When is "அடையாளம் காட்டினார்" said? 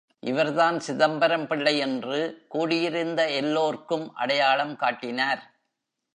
4.15-5.41